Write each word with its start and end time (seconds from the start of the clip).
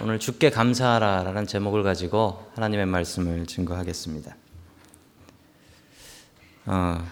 오늘 0.00 0.18
주께 0.18 0.50
감사하라라는 0.50 1.46
제목을 1.46 1.82
가지고 1.82 2.50
하나님의 2.54 2.86
말씀을 2.86 3.46
증거하겠습니다. 3.46 4.36
어, 6.66 7.06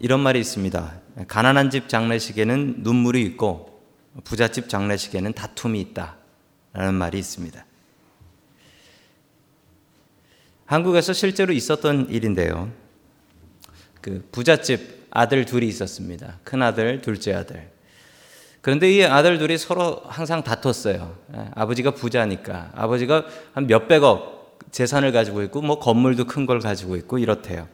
이런 0.00 0.20
말이 0.20 0.40
있습니다. 0.40 1.00
가난한 1.28 1.70
집 1.70 1.88
장례식에는 1.88 2.76
눈물이 2.78 3.22
있고 3.22 3.82
부잣집 4.24 4.68
장례식에는 4.68 5.34
다툼이 5.34 5.80
있다라는 5.80 6.94
말이 6.94 7.18
있습니다. 7.18 7.64
한국에서 10.66 11.12
실제로 11.12 11.52
있었던 11.52 12.08
일인데요. 12.08 12.72
그 14.00 14.26
부잣집 14.32 15.06
아들 15.10 15.44
둘이 15.44 15.68
있었습니다. 15.68 16.38
큰 16.44 16.62
아들, 16.62 17.02
둘째 17.02 17.34
아들. 17.34 17.71
그런데 18.62 18.90
이 18.92 19.04
아들 19.04 19.38
둘이 19.38 19.58
서로 19.58 20.00
항상 20.06 20.42
다퉜어요. 20.44 21.16
예, 21.36 21.50
아버지가 21.54 21.90
부자니까 21.90 22.70
아버지가 22.74 23.24
한 23.54 23.66
몇백억 23.66 24.58
재산을 24.70 25.12
가지고 25.12 25.42
있고 25.42 25.60
뭐 25.60 25.78
건물도 25.78 26.24
큰 26.26 26.46
걸 26.46 26.60
가지고 26.60 26.96
있고 26.96 27.18
이렇대요. 27.18 27.68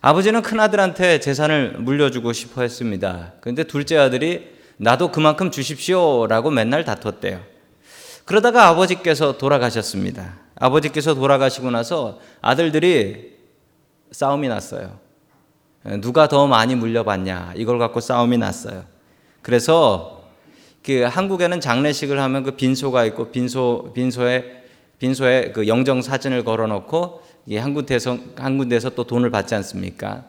아버지는 0.00 0.40
큰 0.42 0.58
아들한테 0.60 1.20
재산을 1.20 1.72
물려주고 1.78 2.32
싶어 2.32 2.62
했습니다. 2.62 3.32
그런데 3.40 3.64
둘째 3.64 3.98
아들이 3.98 4.48
나도 4.78 5.10
그만큼 5.10 5.50
주십시오 5.50 6.26
라고 6.26 6.50
맨날 6.50 6.84
다퉜대요. 6.84 7.40
그러다가 8.24 8.68
아버지께서 8.68 9.36
돌아가셨습니다. 9.38 10.38
아버지께서 10.54 11.14
돌아가시고 11.14 11.70
나서 11.70 12.20
아들들이 12.40 13.36
싸움이 14.12 14.48
났어요. 14.48 15.00
누가 16.00 16.28
더 16.28 16.46
많이 16.46 16.76
물려받냐 16.76 17.54
이걸 17.56 17.78
갖고 17.78 18.00
싸움이 18.00 18.38
났어요. 18.38 18.84
그래서 19.42 20.24
그 20.82 21.02
한국에는 21.02 21.60
장례식을 21.60 22.18
하면 22.20 22.42
그 22.42 22.52
빈소가 22.52 23.04
있고 23.06 23.30
빈소 23.30 23.92
빈소에 23.94 24.64
빈소에 24.98 25.52
그 25.52 25.66
영정 25.66 26.02
사진을 26.02 26.44
걸어놓고 26.44 27.22
한 27.52 27.74
군데서 27.74 28.18
한 28.36 28.58
군데서 28.58 28.90
또 28.90 29.04
돈을 29.04 29.30
받지 29.30 29.54
않습니까 29.54 30.24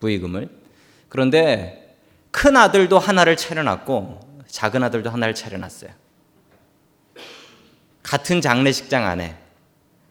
부의금을 0.00 0.48
그런데 1.08 1.96
큰 2.30 2.56
아들도 2.56 2.98
하나를 2.98 3.36
차려놨고 3.36 4.20
작은 4.46 4.82
아들도 4.82 5.10
하나를 5.10 5.34
차려놨어요. 5.34 5.90
같은 8.02 8.40
장례식장 8.40 9.04
안에 9.04 9.36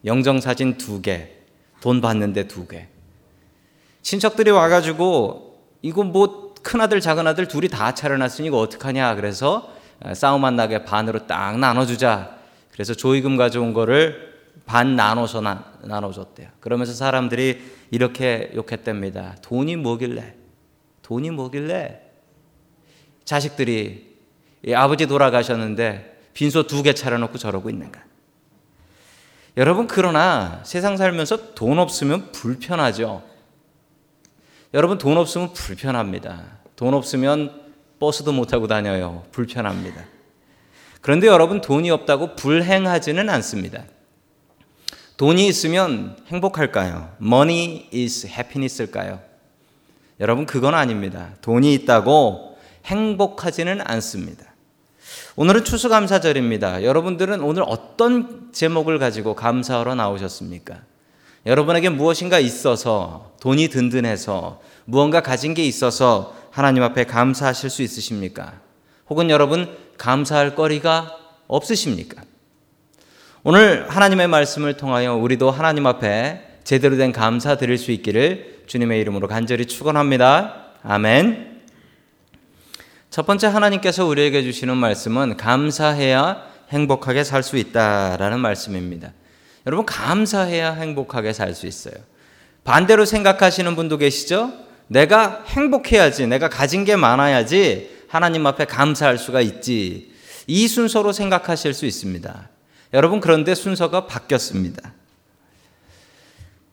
영정 0.04 0.42
사진 0.42 0.78
두 0.78 1.02
개, 1.02 1.30
돈 1.82 2.02
받는데 2.02 2.48
두 2.48 2.68
개. 2.68 2.88
친척들이 4.02 4.52
와가지고 4.52 5.60
이거 5.82 6.04
뭐 6.04 6.45
큰아들 6.66 7.00
작은아들 7.00 7.48
둘이 7.48 7.68
다 7.70 7.94
차려놨으니 7.94 8.48
이거 8.48 8.58
어떡하냐? 8.58 9.14
그래서 9.16 9.72
어, 10.04 10.16
싸움 10.16 10.44
안 10.46 10.56
나게 10.56 10.84
반으로 10.84 11.28
딱 11.28 11.60
나눠주자. 11.60 12.38
그래서 12.72 12.96
조의금 12.96 13.38
가져온 13.38 13.72
거를 13.72 14.34
반 14.66 14.96
나눠서 14.96 15.42
나, 15.42 15.64
나눠줬대요. 15.84 16.50
그러면서 16.60 16.94
사람들이 16.94 17.62
이렇게 17.92 18.52
욕했답니다. 18.56 19.36
돈이 19.44 19.76
뭐길래? 19.76 20.34
돈이 21.04 21.30
뭐길래? 21.30 22.02
자식들이 23.26 24.16
아버지 24.74 25.06
돌아가셨는데 25.06 26.18
빈소 26.34 26.64
두 26.66 26.82
개 26.82 26.94
차려놓고 26.94 27.38
저러고 27.38 27.70
있는가? 27.70 28.02
여러분 29.58 29.86
그러나 29.86 30.62
세상 30.64 30.98
살면서 30.98 31.54
돈 31.54 31.78
없으면 31.78 32.32
불편하죠 32.32 33.24
여러분 34.76 34.98
돈 34.98 35.16
없으면 35.16 35.54
불편합니다. 35.54 36.44
돈 36.76 36.94
없으면 36.94 37.62
버스도 37.98 38.34
못 38.34 38.48
타고 38.48 38.68
다녀요. 38.68 39.24
불편합니다. 39.32 40.04
그런데 41.00 41.28
여러분 41.28 41.62
돈이 41.62 41.90
없다고 41.92 42.36
불행하지는 42.36 43.30
않습니다. 43.30 43.86
돈이 45.16 45.48
있으면 45.48 46.18
행복할까요? 46.28 47.14
Money 47.22 47.88
is 47.94 48.28
happiness일까요? 48.28 49.22
여러분 50.20 50.46
그건 50.46 50.76
아닙니다. 50.76 51.30
돈이 51.40 51.74
있다고 51.74 52.58
행복하지는 52.84 53.80
않습니다. 53.80 54.44
오늘은 55.38 55.64
추수감사절입니다. 55.64 56.84
여러분들은 56.84 57.40
오늘 57.40 57.64
어떤 57.66 58.52
제목을 58.52 59.00
가지고 59.00 59.36
감사하러 59.36 59.96
나오셨습니까? 59.96 60.82
여러분에게 61.46 61.90
무엇인가 61.90 62.40
있어서 62.40 63.34
돈이 63.40 63.70
든든해서 63.70 64.62
무언가 64.86 65.22
가진 65.22 65.54
게 65.54 65.64
있어서 65.64 66.36
하나님 66.52 66.84
앞에 66.84 67.04
감사하실 67.04 67.70
수 67.70 67.82
있으십니까? 67.84 68.54
혹은 69.10 69.30
여러분 69.30 69.76
감사할 69.98 70.56
거리가 70.56 71.16
없으십니까? 71.48 72.24
오늘 73.44 73.88
하나님의 73.90 74.28
말씀을 74.28 74.78
통하여 74.78 75.14
우리도 75.16 75.52
하나님 75.52 75.86
앞에 75.86 76.42
제대로 76.64 76.98
된 76.98 77.12
감사 77.12 77.58
드릴 77.58 77.78
수 77.78 77.92
있기를 77.92 78.64
주님의 78.66 79.00
이름으로 79.02 79.28
간절히 79.28 79.68
축원합니다. 79.68 80.72
아멘. 80.82 81.62
첫 83.12 83.28
번째 83.28 83.48
하나님께서 83.48 84.06
우리에게 84.06 84.42
주시는 84.42 84.76
말씀은 84.76 85.38
감사해야 85.38 86.42
행복하게 86.70 87.24
살 87.24 87.44
수 87.44 87.58
있다라는 87.58 88.40
말씀입니다. 88.40 89.14
여러분 89.66 89.86
감사해야 89.86 90.74
행복하게 90.74 91.34
살 91.34 91.56
수 91.56 91.68
있어요. 91.68 91.96
반대로 92.64 93.06
생각하시는 93.06 93.76
분도 93.76 93.98
계시죠? 93.98 94.52
내가 94.88 95.44
행복해야지, 95.48 96.28
내가 96.28 96.50
가진 96.50 96.86
게 96.86 96.96
많아야지 96.96 97.90
하나님 98.08 98.46
앞에 98.46 98.66
감사할 98.66 99.18
수가 99.18 99.42
있지. 99.42 100.14
이 100.48 100.68
순서로 100.68 101.12
생각하실 101.12 101.74
수 101.74 101.86
있습니다. 101.86 102.50
여러분 102.94 103.20
그런데 103.20 103.56
순서가 103.56 104.08
바뀌었습니다. 104.08 104.94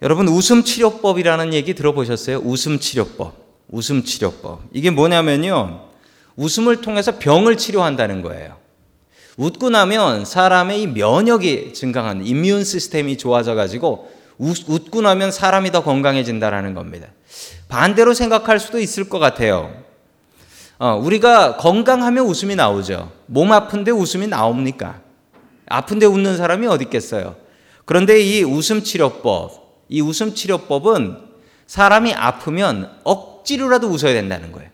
여러분 0.02 0.28
웃음 0.28 0.62
치료법이라는 0.64 1.54
얘기 1.54 1.75
들어보셨어요? 1.75 2.38
웃음 2.38 2.78
치료법. 2.78 3.34
웃음 3.69 4.04
치료법. 4.04 4.62
이게 4.72 4.91
뭐냐면요. 4.91 5.88
웃음을 6.36 6.81
통해서 6.81 7.19
병을 7.19 7.56
치료한다는 7.56 8.22
거예요. 8.22 8.56
웃고 9.37 9.70
나면 9.70 10.25
사람의 10.25 10.82
이 10.82 10.87
면역이 10.87 11.72
증강하는 11.72 12.26
이뮨 12.26 12.65
시스템이 12.65 13.16
좋아져 13.16 13.54
가지고 13.54 14.10
웃고 14.38 15.00
나면 15.00 15.31
사람이 15.31 15.70
더 15.70 15.82
건강해진다라는 15.82 16.75
겁니다. 16.75 17.09
반대로 17.69 18.12
생각할 18.12 18.60
수도 18.60 18.78
있을 18.78 19.09
것 19.09 19.19
같아요. 19.19 19.72
어, 20.78 20.97
우리가 20.97 21.56
건강하면 21.56 22.26
웃음이 22.26 22.56
나오죠. 22.56 23.12
몸 23.26 23.53
아픈데 23.53 23.93
웃음이 23.93 24.26
나옵니까? 24.26 25.00
아픈데 25.69 26.06
웃는 26.06 26.37
사람이 26.37 26.66
어디 26.66 26.84
있겠어요? 26.84 27.37
그런데 27.84 28.20
이 28.20 28.43
웃음 28.43 28.82
치료법, 28.82 29.84
이 29.88 30.00
웃음 30.00 30.34
치료법은 30.34 31.19
사람이 31.66 32.12
아프면 32.14 32.91
억지로라도 33.04 33.88
웃어야 33.88 34.12
된다는 34.12 34.53
거예요. 34.53 34.69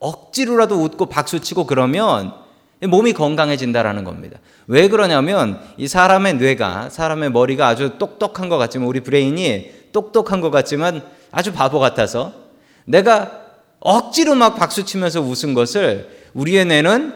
억지로라도 0.00 0.82
웃고 0.82 1.06
박수 1.06 1.40
치고 1.40 1.66
그러면 1.66 2.41
몸이 2.86 3.12
건강해진다라는 3.12 4.04
겁니다. 4.04 4.38
왜 4.66 4.88
그러냐면 4.88 5.60
이 5.76 5.86
사람의 5.86 6.34
뇌가 6.34 6.90
사람의 6.90 7.30
머리가 7.30 7.68
아주 7.68 7.98
똑똑한 7.98 8.48
것 8.48 8.58
같지만 8.58 8.88
우리 8.88 9.00
브레인이 9.00 9.70
똑똑한 9.92 10.40
것 10.40 10.50
같지만 10.50 11.02
아주 11.30 11.52
바보 11.52 11.78
같아서 11.78 12.32
내가 12.84 13.42
억지로 13.80 14.34
막 14.34 14.56
박수 14.56 14.84
치면서 14.84 15.20
웃은 15.20 15.54
것을 15.54 16.08
우리의 16.34 16.64
뇌는 16.66 17.14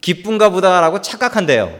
기쁜가 0.00 0.50
보다라고 0.50 1.00
착각한대요. 1.00 1.78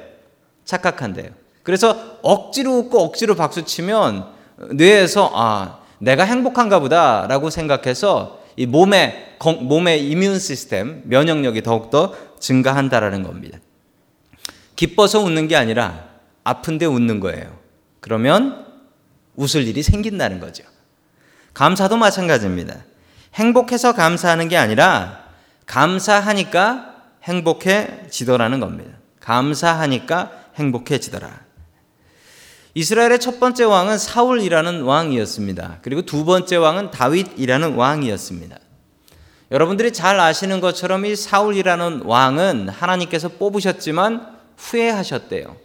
착각한대요. 0.65 1.31
그래서 1.63 2.19
억지로 2.23 2.79
웃고 2.79 3.01
억지로 3.01 3.35
박수 3.35 3.65
치면 3.65 4.27
뇌에서 4.73 5.31
아 5.35 5.79
내가 5.99 6.25
행복한가 6.25 6.81
보다라고 6.81 7.51
생각해서 7.51 8.40
이 8.57 8.67
몸의 8.67 9.37
몸의 9.63 10.11
이뮨 10.11 10.39
시스템 10.39 11.03
면역력이 11.05 11.63
더욱더 11.63 12.15
증가한다라는 12.39 13.23
겁니다. 13.23 13.59
기뻐서 14.77 15.21
웃는 15.21 15.49
게 15.49 15.57
아니라 15.57 16.09
아픈데 16.45 16.87
웃는 16.87 17.21
거예요. 17.21 17.59
그러면 18.01 18.67
웃을 19.37 19.67
일이 19.67 19.83
생긴다는 19.83 20.41
거죠. 20.41 20.65
감사도 21.55 21.97
마찬가지입니다. 21.97 22.77
행복해서 23.35 23.95
감사하는 23.95 24.49
게 24.49 24.57
아니라 24.57 25.25
감사하니까 25.67 26.97
행복해지더라는 27.23 28.61
겁니다. 28.61 28.99
감사하니까 29.21 30.33
행복해지더라. 30.57 31.50
이스라엘의 32.75 33.19
첫 33.19 33.41
번째 33.41 33.65
왕은 33.65 33.99
사울이라는 33.99 34.83
왕이었습니다. 34.83 35.79
그리고 35.83 36.03
두 36.03 36.25
번째 36.25 36.57
왕은 36.57 36.91
다윗이라는 36.91 37.75
왕이었습니다. 37.75 38.59
여러분들이 39.51 39.93
잘 39.93 40.21
아시는 40.21 40.61
것처럼 40.61 41.05
이 41.07 41.17
사울이라는 41.17 42.03
왕은 42.05 42.69
하나님께서 42.69 43.29
뽑으셨지만 43.31 44.39
후회하셨대요. 44.57 45.57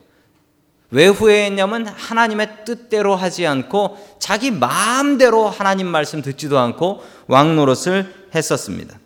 왜 0.91 1.07
후회했냐면 1.07 1.87
하나님의 1.87 2.65
뜻대로 2.65 3.15
하지 3.15 3.45
않고 3.45 3.97
자기 4.17 4.49
마음대로 4.49 5.49
하나님 5.49 5.87
말씀 5.87 6.21
듣지도 6.21 6.57
않고 6.57 7.03
왕 7.27 7.55
노릇을 7.55 8.29
했었습니다. 8.33 8.97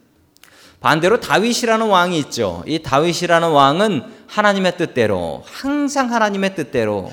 반대로 0.80 1.19
다윗이라는 1.19 1.88
왕이 1.88 2.18
있죠. 2.19 2.63
이 2.66 2.81
다윗이라는 2.81 3.50
왕은 3.50 4.04
하나님의 4.28 4.78
뜻대로 4.78 5.44
항상 5.46 6.13
하나님의 6.13 6.56
뜻대로 6.56 7.12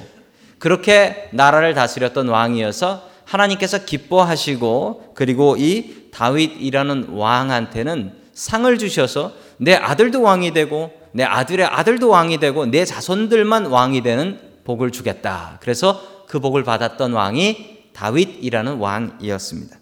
그렇게 0.58 1.28
나라를 1.32 1.74
다스렸던 1.74 2.28
왕이어서 2.28 3.08
하나님께서 3.24 3.84
기뻐하시고 3.84 5.12
그리고 5.14 5.56
이 5.58 6.10
다윗이라는 6.12 7.08
왕한테는 7.10 8.12
상을 8.32 8.78
주셔서 8.78 9.32
내 9.58 9.74
아들도 9.74 10.22
왕이 10.22 10.52
되고 10.52 10.92
내 11.12 11.24
아들의 11.24 11.66
아들도 11.66 12.08
왕이 12.08 12.38
되고 12.38 12.66
내 12.66 12.84
자손들만 12.84 13.66
왕이 13.66 14.02
되는 14.02 14.38
복을 14.64 14.90
주겠다. 14.90 15.58
그래서 15.60 16.24
그 16.28 16.40
복을 16.40 16.64
받았던 16.64 17.12
왕이 17.12 17.76
다윗이라는 17.92 18.76
왕이었습니다. 18.76 19.76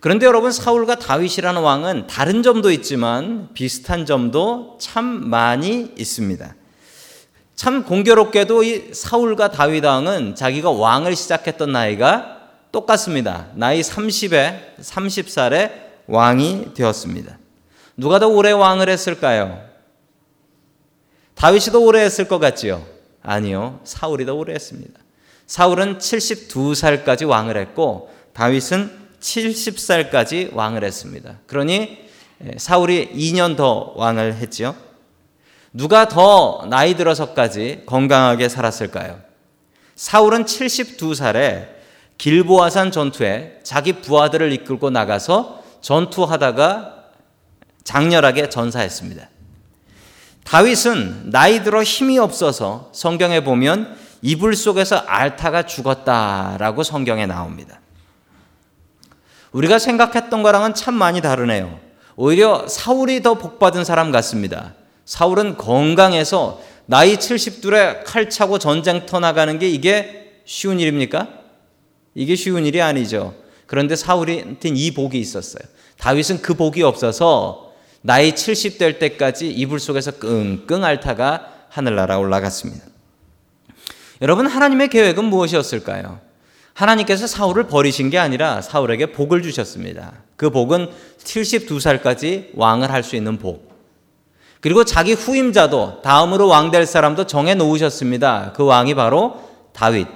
그런데 0.00 0.26
여러분 0.26 0.52
사울과 0.52 0.96
다윗이라는 0.96 1.60
왕은 1.60 2.06
다른 2.06 2.42
점도 2.44 2.70
있지만 2.70 3.48
비슷한 3.52 4.06
점도 4.06 4.78
참 4.80 5.04
많이 5.28 5.92
있습니다. 5.98 6.54
참 7.58 7.82
공교롭게도 7.82 8.62
이 8.62 8.94
사울과 8.94 9.50
다윗 9.50 9.84
왕은 9.84 10.36
자기가 10.36 10.70
왕을 10.70 11.16
시작했던 11.16 11.72
나이가 11.72 12.38
똑같습니다. 12.70 13.48
나이 13.54 13.80
30에 13.80 14.76
30살에 14.80 15.72
왕이 16.06 16.74
되었습니다. 16.74 17.36
누가 17.96 18.20
더 18.20 18.28
오래 18.28 18.52
왕을 18.52 18.88
했을까요? 18.88 19.60
다윗이 21.34 21.64
더 21.72 21.80
오래 21.80 22.02
했을 22.02 22.28
것 22.28 22.38
같지요? 22.38 22.86
아니요. 23.24 23.80
사울이 23.82 24.24
더 24.24 24.34
오래 24.34 24.54
했습니다. 24.54 25.00
사울은 25.48 25.98
72살까지 25.98 27.26
왕을 27.26 27.56
했고 27.56 28.14
다윗은 28.34 29.08
70살까지 29.18 30.54
왕을 30.54 30.84
했습니다. 30.84 31.40
그러니 31.48 32.06
사울이 32.56 33.10
2년 33.14 33.56
더 33.56 33.94
왕을 33.96 34.34
했지요. 34.34 34.76
누가 35.78 36.08
더 36.08 36.66
나이 36.68 36.96
들어서까지 36.96 37.84
건강하게 37.86 38.48
살았을까요? 38.48 39.20
사울은 39.94 40.44
72살에 40.44 41.68
길보아산 42.18 42.90
전투에 42.90 43.60
자기 43.62 43.92
부하들을 43.92 44.52
이끌고 44.54 44.90
나가서 44.90 45.62
전투하다가 45.80 46.94
장렬하게 47.84 48.48
전사했습니다. 48.48 49.28
다윗은 50.42 51.30
나이 51.30 51.62
들어 51.62 51.84
힘이 51.84 52.18
없어서 52.18 52.90
성경에 52.92 53.44
보면 53.44 53.96
이불 54.20 54.56
속에서 54.56 54.96
알타가 54.96 55.62
죽었다라고 55.62 56.82
성경에 56.82 57.26
나옵니다. 57.26 57.78
우리가 59.52 59.78
생각했던 59.78 60.42
거랑은 60.42 60.74
참 60.74 60.94
많이 60.94 61.20
다르네요. 61.20 61.78
오히려 62.16 62.66
사울이 62.66 63.22
더 63.22 63.34
복받은 63.34 63.84
사람 63.84 64.10
같습니다. 64.10 64.74
사울은 65.08 65.56
건강해서 65.56 66.60
나이 66.84 67.16
70둘에 67.16 68.02
칼 68.04 68.28
차고 68.28 68.58
전쟁터 68.58 69.20
나가는 69.20 69.58
게 69.58 69.66
이게 69.66 70.42
쉬운 70.44 70.78
일입니까? 70.78 71.28
이게 72.14 72.36
쉬운 72.36 72.66
일이 72.66 72.82
아니죠. 72.82 73.34
그런데 73.64 73.96
사울한테는 73.96 74.76
이 74.76 74.90
복이 74.90 75.18
있었어요. 75.18 75.62
다윗은 75.96 76.42
그 76.42 76.52
복이 76.52 76.82
없어서 76.82 77.72
나이 78.02 78.36
70 78.36 78.76
될 78.76 78.98
때까지 78.98 79.50
이불 79.50 79.80
속에서 79.80 80.10
끙끙 80.10 80.84
앓다가 80.84 81.54
하늘나라 81.70 82.18
올라갔습니다. 82.18 82.84
여러분 84.20 84.46
하나님의 84.46 84.88
계획은 84.88 85.24
무엇이었을까요? 85.24 86.20
하나님께서 86.74 87.26
사울을 87.26 87.66
버리신 87.66 88.10
게 88.10 88.18
아니라 88.18 88.60
사울에게 88.60 89.12
복을 89.12 89.40
주셨습니다. 89.40 90.12
그 90.36 90.50
복은 90.50 90.90
72살까지 91.24 92.50
왕을 92.56 92.90
할 92.90 93.02
수 93.02 93.16
있는 93.16 93.38
복. 93.38 93.67
그리고 94.60 94.84
자기 94.84 95.12
후임자도 95.12 96.02
다음으로 96.02 96.48
왕 96.48 96.70
될 96.70 96.86
사람도 96.86 97.26
정해 97.26 97.54
놓으셨습니다. 97.54 98.52
그 98.54 98.64
왕이 98.64 98.94
바로 98.94 99.40
다윗. 99.72 100.06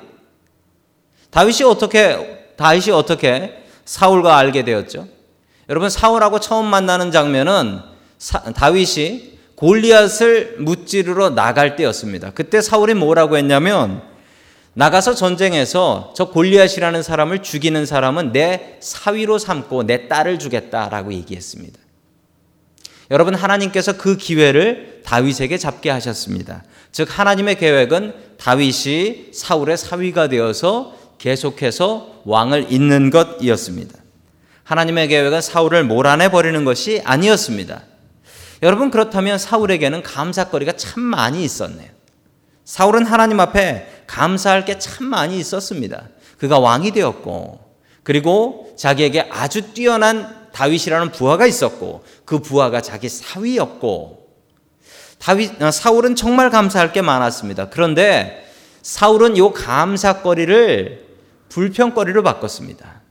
다윗이 1.31 1.63
어떻게 1.65 2.53
다윗이 2.57 2.91
어떻게 2.91 3.63
사울과 3.85 4.37
알게 4.37 4.65
되었죠? 4.65 5.07
여러분 5.69 5.89
사울하고 5.89 6.41
처음 6.41 6.67
만나는 6.67 7.11
장면은 7.11 7.81
사, 8.19 8.41
다윗이 8.53 9.33
골리앗을 9.57 10.57
무찌르러 10.59 11.31
나갈 11.31 11.77
때였습니다. 11.77 12.33
그때 12.33 12.61
사울이 12.61 12.95
뭐라고 12.95 13.37
했냐면 13.37 14.03
나가서 14.75 15.15
전쟁에서 15.15 16.13
저 16.17 16.31
골리앗이라는 16.31 17.03
사람을 17.03 17.43
죽이는 17.43 17.87
사람은 17.87 18.33
내 18.33 18.79
사위로 18.81 19.39
삼고 19.39 19.85
내 19.85 20.09
딸을 20.09 20.39
주겠다라고 20.39 21.13
얘기했습니다. 21.13 21.79
여러분 23.13 23.35
하나님께서 23.35 23.99
그 23.99 24.17
기회를 24.17 25.03
다윗에게 25.05 25.59
잡게 25.59 25.91
하셨습니다. 25.91 26.65
즉 26.93 27.07
하나님의 27.11 27.59
계획은 27.59 28.15
다윗이 28.39 29.33
사울의 29.35 29.77
사위가 29.77 30.29
되어서 30.29 30.97
계속해서 31.19 32.23
왕을 32.25 32.73
잇는 32.73 33.11
것이었습니다. 33.11 33.99
하나님의 34.65 35.09
계획은 35.09 35.43
사울을 35.43 35.85
몰아내 35.85 36.31
버리는 36.31 36.65
것이 36.65 37.03
아니었습니다. 37.05 37.83
여러분 38.63 38.91
그렇다면 38.91 39.37
사울에게는 39.37 40.03
감사거리가 40.03 40.73
참 40.73 41.03
많이 41.03 41.45
있었네요. 41.45 41.91
사울은 42.65 43.05
하나님 43.05 43.41
앞에 43.41 44.05
감사할 44.07 44.65
게 44.65 44.79
참 44.79 45.07
많이 45.07 45.39
있었습니다. 45.39 46.09
그가 46.39 46.59
왕이 46.59 46.93
되었고 46.93 47.61
그리고 48.05 48.75
자기에게 48.79 49.29
아주 49.31 49.75
뛰어난 49.75 50.43
다윗이라는 50.53 51.13
부하가 51.13 51.47
있었고 51.47 52.05
그 52.33 52.39
부하가 52.39 52.81
자기 52.81 53.11
사위였고 53.11 54.27
다윗 55.19 55.63
아, 55.63 55.71
사울은 55.71 56.17
정말 56.17 56.49
감사할 56.49 56.95
게 56.95 57.03
많았습니다. 57.03 57.69
그런데 57.69 58.51
사울은 58.81 59.37
요 59.37 59.53
감사거리를 59.53 61.09
불평거리로 61.51 62.23
바꿨습니다. 62.23 63.03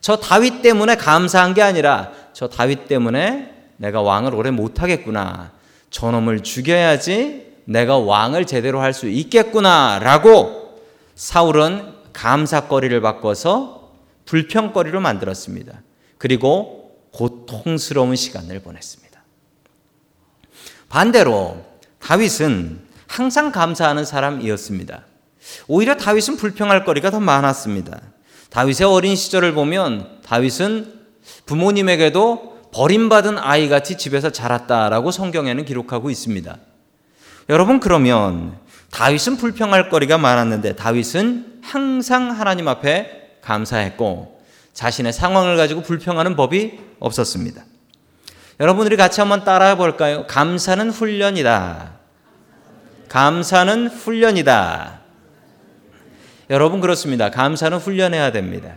저 0.00 0.16
다윗 0.16 0.62
때문에 0.62 0.96
감사한 0.96 1.52
게 1.52 1.60
아니라 1.60 2.10
저 2.32 2.48
다윗 2.48 2.88
때문에 2.88 3.52
내가 3.76 4.00
왕을 4.00 4.34
오래 4.34 4.50
못 4.50 4.80
하겠구나. 4.80 5.52
저놈을 5.90 6.42
죽여야지 6.42 7.56
내가 7.66 7.98
왕을 7.98 8.46
제대로 8.46 8.80
할 8.80 8.94
수 8.94 9.08
있겠구나라고 9.08 10.80
사울은 11.16 11.92
감사거리를 12.14 12.98
바꿔서 13.02 13.92
불평거리로 14.24 15.00
만들었습니다. 15.00 15.82
그리고 16.16 16.83
고통스러운 17.14 18.16
시간을 18.16 18.60
보냈습니다. 18.60 19.22
반대로 20.88 21.64
다윗은 22.00 22.80
항상 23.06 23.52
감사하는 23.52 24.04
사람이었습니다. 24.04 25.04
오히려 25.68 25.96
다윗은 25.96 26.36
불평할 26.36 26.84
거리가 26.84 27.10
더 27.10 27.20
많았습니다. 27.20 28.00
다윗의 28.50 28.86
어린 28.86 29.14
시절을 29.16 29.54
보면 29.54 30.20
다윗은 30.24 30.92
부모님에게도 31.46 32.70
버림받은 32.72 33.38
아이같이 33.38 33.96
집에서 33.96 34.30
자랐다라고 34.30 35.10
성경에는 35.10 35.64
기록하고 35.64 36.10
있습니다. 36.10 36.58
여러분 37.48 37.78
그러면 37.78 38.58
다윗은 38.90 39.36
불평할 39.36 39.88
거리가 39.88 40.18
많았는데 40.18 40.76
다윗은 40.76 41.60
항상 41.62 42.30
하나님 42.30 42.66
앞에 42.66 43.38
감사했고 43.42 44.40
자신의 44.72 45.12
상황을 45.12 45.56
가지고 45.56 45.82
불평하는 45.82 46.34
법이 46.34 46.78
없었습니다. 47.04 47.64
여러분들이 48.60 48.96
같이 48.96 49.20
한번 49.20 49.44
따라해 49.44 49.76
볼까요? 49.76 50.26
감사는 50.26 50.90
훈련이다. 50.90 51.92
감사는 53.08 53.88
훈련이다. 53.88 55.00
여러분 56.50 56.80
그렇습니다. 56.80 57.30
감사는 57.30 57.78
훈련해야 57.78 58.32
됩니다. 58.32 58.76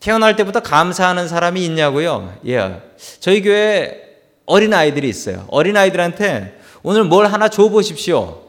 태어날 0.00 0.36
때부터 0.36 0.60
감사하는 0.60 1.28
사람이 1.28 1.64
있냐고요? 1.64 2.36
예. 2.46 2.82
저희 3.20 3.42
교회 3.42 4.02
어린 4.46 4.74
아이들이 4.74 5.08
있어요. 5.08 5.46
어린 5.48 5.76
아이들한테 5.76 6.58
오늘 6.82 7.04
뭘 7.04 7.26
하나 7.26 7.48
줘 7.48 7.68
보십시오. 7.68 8.42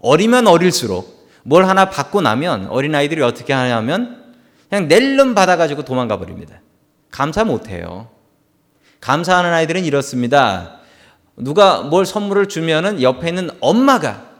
어리면 0.00 0.46
어릴수록 0.46 1.28
뭘 1.42 1.66
하나 1.66 1.90
받고 1.90 2.22
나면 2.22 2.68
어린 2.68 2.94
아이들이 2.94 3.22
어떻게 3.22 3.52
하냐면 3.52 4.34
그냥 4.68 4.88
낼름 4.88 5.34
받아가지고 5.34 5.84
도망가 5.84 6.18
버립니다. 6.18 6.60
감사 7.14 7.44
못해요. 7.44 8.08
감사하는 9.00 9.52
아이들은 9.52 9.84
이렇습니다. 9.84 10.80
누가 11.36 11.82
뭘 11.82 12.04
선물을 12.06 12.48
주면은 12.48 13.00
옆에 13.02 13.28
있는 13.28 13.50
엄마가 13.60 14.30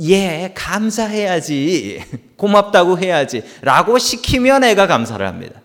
예, 0.00 0.54
감사해야지. 0.56 2.02
고맙다고 2.38 2.98
해야지. 2.98 3.42
라고 3.60 3.98
시키면 3.98 4.64
애가 4.64 4.86
감사를 4.86 5.26
합니다. 5.26 5.60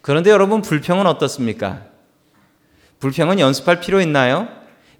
그런데 0.00 0.30
여러분, 0.30 0.62
불평은 0.62 1.06
어떻습니까? 1.06 1.82
불평은 2.98 3.40
연습할 3.40 3.80
필요 3.80 4.00
있나요? 4.00 4.48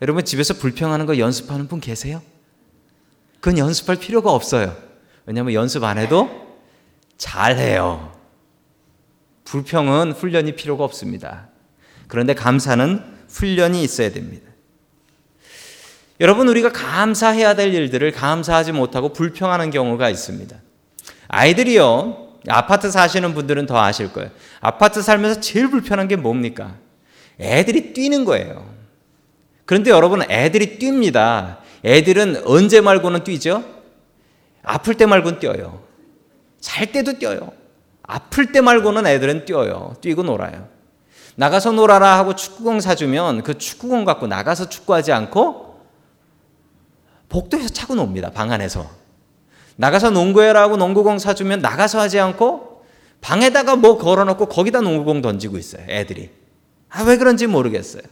여러분, 0.03 0.23
집에서 0.23 0.53
불평하는 0.53 1.07
거 1.07 1.17
연습하는 1.17 1.67
분 1.67 1.81
계세요? 1.81 2.21
그건 3.41 3.57
연습할 3.57 3.97
필요가 3.97 4.33
없어요. 4.33 4.77
왜냐하면 5.25 5.55
연습 5.55 5.83
안 5.83 5.97
해도 5.97 6.29
잘해요. 7.17 8.18
불평은 9.49 10.13
훈련이 10.13 10.53
필요가 10.53 10.85
없습니다. 10.85 11.49
그런데 12.07 12.35
감사는 12.35 13.03
훈련이 13.31 13.83
있어야 13.83 14.11
됩니다. 14.11 14.47
여러분 16.21 16.49
우리가 16.49 16.71
감사해야 16.71 17.55
될 17.55 17.73
일들을 17.73 18.13
감사하지 18.13 18.73
못하고 18.73 19.13
불평하는 19.15 19.71
경우가 19.71 20.11
있습니다. 20.11 20.55
아이들이요. 21.29 22.29
아파트 22.49 22.91
사시는 22.91 23.33
분들은 23.35 23.65
더 23.67 23.79
아실 23.79 24.13
거예요. 24.13 24.31
아파트 24.61 25.01
살면서 25.01 25.41
제일 25.41 25.71
불편한 25.71 26.09
게 26.09 26.17
뭡니까? 26.17 26.77
애들이 27.41 27.95
뛰는 27.95 28.27
거예요. 28.27 28.69
그런데 29.65 29.91
여러분 29.91 30.23
애들이 30.31 30.79
뜁니다. 30.79 31.59
애들은 31.85 32.43
언제 32.45 32.83
말고는 32.83 33.25
뛰죠? 33.25 33.65
아플 34.63 34.95
때 34.95 35.07
말고는 35.07 35.39
뛰어요. 35.39 35.83
잘 36.61 36.93
때도 36.93 37.19
뛰어요. 37.19 37.53
아플 38.09 38.53
때 38.53 38.63
말고는 38.63 39.07
애들은 39.07 39.45
뛰어요. 39.45 39.95
뛰고 40.01 40.23
놀아요. 40.23 40.67
나가서 41.37 41.73
놀아라 41.73 42.19
하고 42.19 42.35
축구공 42.35 42.81
사주면 42.81 43.43
그 43.43 43.59
축구공 43.59 44.05
갖고 44.05 44.27
나가서 44.27 44.71
축구하지 44.71 45.13
않고 45.13 45.79
복도에서 47.29 47.69
차고 47.69 47.95
놉니다. 47.95 48.31
방 48.31 48.51
안에서. 48.51 48.91
나가서 49.77 50.11
농구해라 50.11 50.63
하고 50.63 50.79
농구공 50.79 51.19
사주면 51.19 51.61
나가서 51.61 52.01
하지 52.01 52.19
않고 52.19 52.83
방에다가 53.21 53.77
뭐 53.77 53.99
걸어놓고 53.99 54.47
거기다 54.47 54.81
농구공 54.81 55.21
던지고 55.21 55.59
있어요. 55.59 55.85
애들이. 55.89 56.31
아, 56.89 57.03
왜 57.03 57.19
그런지 57.19 57.47
모르겠어요. 57.47 58.03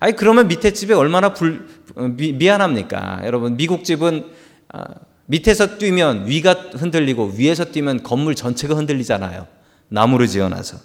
아니, 0.00 0.14
그러면 0.14 0.48
밑에 0.48 0.72
집에 0.74 0.92
얼마나 0.92 1.32
불, 1.32 1.66
미, 1.96 2.34
미안합니까? 2.34 3.22
여러분, 3.24 3.56
미국 3.56 3.84
집은 3.84 4.30
아, 4.68 4.84
밑에서 5.30 5.78
뛰면 5.78 6.26
위가 6.26 6.54
흔들리고 6.74 7.34
위에서 7.36 7.66
뛰면 7.66 8.02
건물 8.02 8.34
전체가 8.34 8.74
흔들리잖아요. 8.74 9.46
나무로 9.88 10.26
지어놔서. 10.26 10.78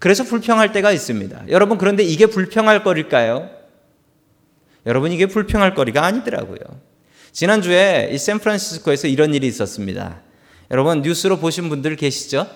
그래서 0.00 0.24
불평할 0.24 0.72
때가 0.72 0.90
있습니다. 0.90 1.44
여러분, 1.48 1.78
그런데 1.78 2.02
이게 2.02 2.26
불평할 2.26 2.82
거릴까요? 2.82 3.48
여러분, 4.84 5.12
이게 5.12 5.26
불평할 5.26 5.74
거리가 5.74 6.04
아니더라고요. 6.04 6.58
지난주에 7.30 8.10
이 8.12 8.18
샌프란시스코에서 8.18 9.06
이런 9.06 9.32
일이 9.32 9.46
있었습니다. 9.46 10.22
여러분, 10.72 11.02
뉴스로 11.02 11.38
보신 11.38 11.68
분들 11.68 11.94
계시죠? 11.94 12.48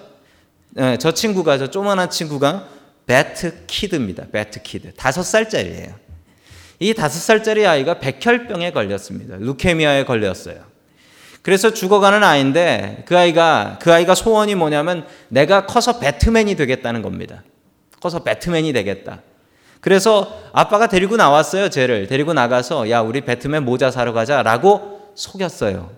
네, 0.71 0.99
저 0.99 1.15
친구가, 1.15 1.59
저 1.59 1.71
조만한 1.71 2.11
친구가 2.11 2.69
배트 3.07 3.67
키드입니다. 3.69 4.27
배트 4.33 4.63
키드. 4.63 4.95
다섯 4.95 5.23
살짜리예요. 5.23 6.04
이 6.85 6.93
다섯 6.93 7.19
살짜리 7.19 7.67
아이가 7.67 7.99
백혈병에 7.99 8.73
걸렸습니다. 8.73 9.37
leukemia에 9.39 10.05
걸렸어요. 10.05 10.57
그래서 11.41 11.73
죽어가는 11.73 12.23
아이인데 12.23 13.05
그 13.07 13.17
아이가 13.17 13.79
그 13.81 13.91
아이가 13.91 14.15
소원이 14.15 14.55
뭐냐면 14.55 15.07
내가 15.29 15.65
커서 15.65 15.99
배트맨이 15.99 16.57
되겠다는 16.57 17.01
겁니다. 17.01 17.43
커서 18.01 18.23
배트맨이 18.23 18.75
되겠다. 18.75 19.23
그래서 19.81 20.39
아빠가 20.53 20.87
데리고 20.87 21.17
나왔어요, 21.17 21.71
쟤를. 21.71 22.07
데리고 22.07 22.35
나가서 22.35 22.91
야, 22.91 23.01
우리 23.01 23.23
배트맨 23.23 23.65
모자 23.65 23.91
사러 23.91 24.13
가자라고 24.13 25.13
속였어요. 25.15 25.91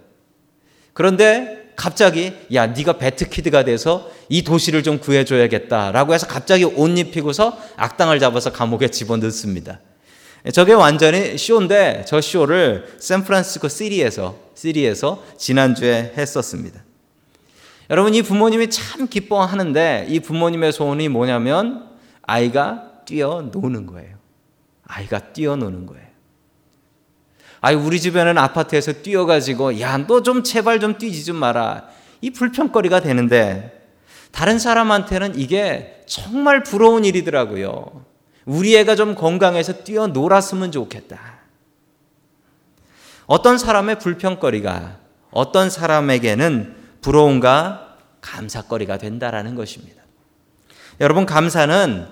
그런데 0.93 1.73
갑자기 1.75 2.33
야, 2.55 2.69
네가 2.69 2.99
배트키드가 2.99 3.65
돼서 3.65 4.09
이 4.29 4.45
도시를 4.45 4.85
좀 4.85 5.01
구해 5.01 5.25
줘야겠다라고 5.25 6.15
해서 6.15 6.29
갑자기 6.29 6.63
옷 6.63 6.97
입히고서 6.97 7.59
악당을 7.77 8.21
잡아서 8.21 8.53
감옥에 8.53 8.87
집어넣습니다. 8.87 9.81
저게 10.53 10.73
완전히 10.73 11.37
쇼인데 11.37 12.05
저 12.07 12.21
쇼를 12.21 12.87
샌프란시스코 12.99 13.69
시리에서 13.69 14.39
시리에서 14.55 15.23
지난주에 15.37 16.13
했었습니다. 16.17 16.83
여러분 17.91 18.15
이 18.15 18.23
부모님이 18.23 18.71
참 18.71 19.09
기뻐하는데 19.09 20.07
이 20.09 20.21
부모님의 20.21 20.73
소원이 20.73 21.09
뭐냐면 21.09 21.89
아이가 22.23 22.91
뛰어노는 23.07 23.87
거예요. 23.87 24.17
아이가 24.87 25.19
뛰어노는 25.33 25.87
거예요. 25.87 26.07
아이 27.61 27.75
우리 27.75 28.01
집에는 28.01 28.39
아파트에서 28.39 28.93
뛰어가지고 28.93 29.81
야 29.81 29.99
너 29.99 30.23
좀 30.23 30.43
제발 30.45 30.79
좀 30.79 30.99
뛰지 30.99 31.25
좀 31.25 31.37
마라 31.37 31.89
이 32.21 32.31
불평거리가 32.31 33.01
되는데 33.01 33.89
다른 34.31 34.59
사람한테는 34.59 35.39
이게 35.39 36.03
정말 36.07 36.63
부러운 36.63 37.05
일이더라고요. 37.05 38.05
우리 38.47 38.77
애가 38.77 38.95
좀 38.95 39.15
건강해서 39.15 39.85
뛰어놀았으면 39.85 40.73
좋겠다. 40.73 41.19
어떤 43.27 43.59
사람의 43.59 43.99
불평거리가 43.99 44.99
어떤 45.33 45.69
사람에게는 45.69 46.77
부러움과 47.03 47.97
감사거리가 48.21 48.99
된다라는 48.99 49.55
것입니다. 49.57 50.03
여러분 51.01 51.27
감사는 51.27 52.07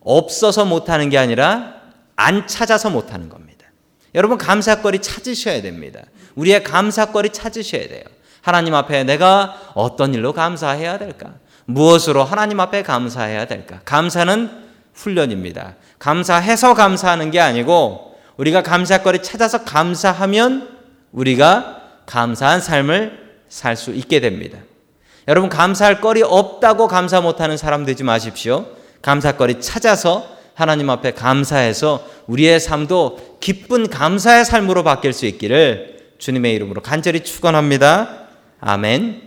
없어서 0.00 0.64
못하는 0.64 1.10
게 1.10 1.18
아니라 1.18 1.74
안 2.16 2.46
찾아서 2.46 2.90
못하는 2.90 3.28
겁니다. 3.28 3.66
여러분 4.14 4.38
감사거리 4.38 5.00
찾으셔야 5.00 5.60
됩니다. 5.60 6.00
우리의 6.34 6.64
감사거리 6.64 7.30
찾으셔야 7.30 7.88
돼요. 7.88 8.04
하나님 8.40 8.74
앞에 8.74 9.04
내가 9.04 9.72
어떤 9.74 10.14
일로 10.14 10.32
감사해야 10.32 10.98
될까? 10.98 11.34
무엇으로 11.66 12.24
하나님 12.24 12.60
앞에 12.60 12.82
감사해야 12.82 13.46
될까? 13.46 13.80
감사는 13.84 14.65
훈련입니다. 14.96 15.76
감사해서 15.98 16.74
감사하는 16.74 17.30
게 17.30 17.38
아니고 17.38 18.16
우리가 18.36 18.62
감사거리 18.62 19.22
찾아서 19.22 19.64
감사하면 19.64 20.76
우리가 21.12 21.82
감사한 22.06 22.60
삶을 22.60 23.26
살 23.48 23.76
수 23.76 23.92
있게 23.92 24.20
됩니다. 24.20 24.58
여러분 25.28 25.48
감사할 25.48 26.00
거리 26.00 26.22
없다고 26.22 26.88
감사 26.88 27.20
못하는 27.20 27.56
사람 27.56 27.84
되지 27.84 28.04
마십시오. 28.04 28.66
감사거리 29.02 29.60
찾아서 29.60 30.36
하나님 30.54 30.88
앞에 30.90 31.12
감사해서 31.12 32.06
우리의 32.26 32.60
삶도 32.60 33.38
기쁜 33.40 33.88
감사의 33.88 34.44
삶으로 34.44 34.82
바뀔 34.82 35.12
수 35.12 35.26
있기를 35.26 36.14
주님의 36.18 36.54
이름으로 36.54 36.80
간절히 36.80 37.20
축원합니다. 37.20 38.28
아멘. 38.60 39.22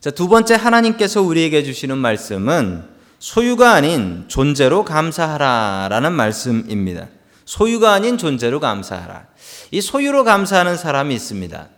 자, 0.00 0.10
두 0.10 0.28
번째 0.28 0.54
하나님께서 0.54 1.22
우리에게 1.22 1.62
주시는 1.62 1.96
말씀은 1.96 2.93
소유가 3.24 3.72
아닌 3.72 4.26
존재로 4.28 4.84
감사하라라는 4.84 6.12
말씀입니다. 6.12 7.06
소유가 7.46 7.94
아닌 7.94 8.18
존재로 8.18 8.60
감사하라. 8.60 9.28
이 9.70 9.80
소유로 9.80 10.24
감사하는 10.24 10.76
사람이 10.76 11.14
있습니다. 11.14 11.68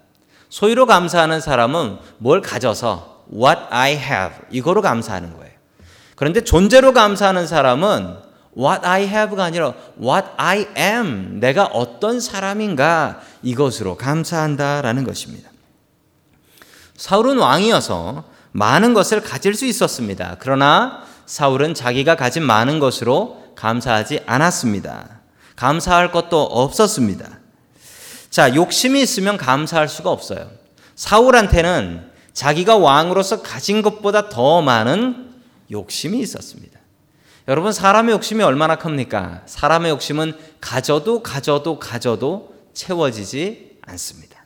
소유로 0.49 0.87
감사하는 0.87 1.41
사람은 1.41 1.99
뭘 2.19 2.41
가져서 2.41 3.27
what 3.33 3.61
I 3.71 3.93
have 3.93 4.35
이거로 4.51 4.83
감사하는 4.83 5.37
거예요. 5.37 5.53
그런데 6.17 6.43
존재로 6.43 6.93
감사하는 6.93 7.47
사람은 7.47 8.17
what 8.59 8.85
I 8.85 9.05
have가 9.05 9.45
아니라 9.45 9.75
what 10.03 10.27
I 10.39 10.67
am, 10.77 11.39
내가 11.39 11.67
어떤 11.67 12.19
사람인가 12.19 13.21
이것으로 13.45 13.97
감사한다라는 13.97 15.05
것입니다. 15.05 15.49
사울은 16.97 17.39
왕이어서 17.39 18.25
많은 18.51 18.95
것을 18.95 19.21
가질 19.21 19.55
수 19.55 19.65
있었습니다. 19.65 20.39
그러나 20.41 21.07
사울은 21.27 21.75
자기가 21.75 22.17
가진 22.17 22.43
많은 22.45 22.79
것으로 22.79 23.43
감사하지 23.57 24.21
않았습니다. 24.27 25.21
감사할 25.57 26.13
것도 26.13 26.43
없었습니다. 26.43 27.41
자, 28.31 28.55
욕심이 28.55 29.01
있으면 29.03 29.37
감사할 29.37 29.89
수가 29.89 30.11
없어요. 30.11 30.51
사울한테는 30.95 32.11
자기가 32.33 32.77
왕으로서 32.77 33.43
가진 33.43 33.83
것보다 33.83 34.29
더 34.29 34.63
많은 34.63 35.35
욕심이 35.71 36.19
있었습니다. 36.21 36.79
여러분, 37.49 37.73
사람의 37.73 38.13
욕심이 38.15 38.43
얼마나 38.43 38.77
큽니까? 38.77 39.43
사람의 39.47 39.91
욕심은 39.93 40.35
가져도 40.61 41.23
가져도 41.23 41.79
가져도 41.79 42.55
채워지지 42.75 43.79
않습니다. 43.83 44.45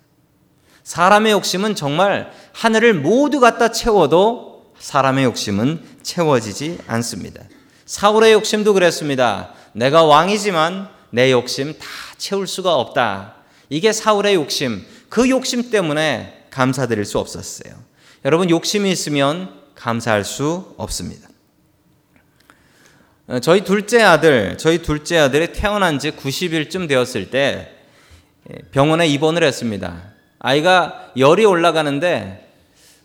사람의 0.84 1.32
욕심은 1.32 1.74
정말 1.74 2.30
하늘을 2.52 2.94
모두 2.94 3.40
갖다 3.40 3.70
채워도 3.70 4.49
사람의 4.80 5.24
욕심은 5.24 5.84
채워지지 6.02 6.78
않습니다. 6.86 7.42
사울의 7.84 8.32
욕심도 8.32 8.74
그랬습니다. 8.74 9.52
내가 9.72 10.04
왕이지만 10.04 10.88
내 11.10 11.30
욕심 11.30 11.78
다 11.78 11.86
채울 12.16 12.46
수가 12.46 12.74
없다. 12.74 13.34
이게 13.68 13.92
사울의 13.92 14.34
욕심. 14.34 14.84
그 15.08 15.28
욕심 15.28 15.70
때문에 15.70 16.46
감사드릴 16.50 17.04
수 17.04 17.18
없었어요. 17.18 17.74
여러분, 18.24 18.50
욕심이 18.50 18.90
있으면 18.90 19.60
감사할 19.74 20.24
수 20.24 20.74
없습니다. 20.76 21.28
어, 23.28 23.38
저희 23.38 23.62
둘째 23.62 24.02
아들, 24.02 24.58
저희 24.58 24.82
둘째 24.82 25.18
아들이 25.18 25.52
태어난 25.52 25.98
지 25.98 26.10
90일쯤 26.10 26.88
되었을 26.88 27.30
때 27.30 27.76
예, 28.50 28.54
병원에 28.72 29.06
입원을 29.06 29.44
했습니다. 29.44 30.02
아이가 30.38 31.12
열이 31.16 31.44
올라가는데 31.44 32.49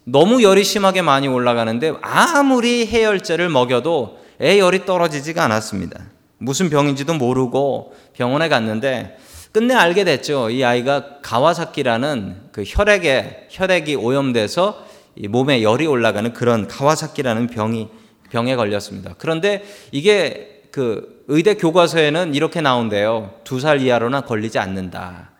너무 0.05 0.43
열이 0.43 0.63
심하게 0.63 1.01
많이 1.01 1.27
올라가는데 1.27 1.93
아무리 2.01 2.85
해열제를 2.85 3.49
먹여도 3.49 4.19
애 4.41 4.59
열이 4.59 4.85
떨어지지가 4.85 5.43
않았습니다. 5.43 5.99
무슨 6.37 6.69
병인지도 6.69 7.15
모르고 7.15 7.95
병원에 8.13 8.47
갔는데 8.49 9.17
끝내 9.51 9.73
알게 9.73 10.03
됐죠. 10.03 10.49
이 10.49 10.63
아이가 10.63 11.21
가와사키라는 11.21 12.49
그 12.51 12.63
혈액에 12.65 13.47
혈액이 13.49 13.95
오염돼서 13.95 14.85
몸에 15.29 15.63
열이 15.63 15.87
올라가는 15.87 16.31
그런 16.33 16.67
가와사키라는 16.67 17.47
병이 17.47 17.87
병에 18.31 18.55
걸렸습니다. 18.55 19.15
그런데 19.17 19.63
이게 19.91 20.63
그 20.71 21.23
의대 21.27 21.53
교과서에는 21.55 22.35
이렇게 22.35 22.59
나온대요. 22.59 23.33
두 23.45 23.59
살 23.61 23.81
이하로나 23.81 24.21
걸리지 24.21 24.59
않는다. 24.59 25.31